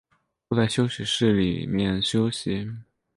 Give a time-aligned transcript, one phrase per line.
[0.49, 2.67] 坐在休息室里面休息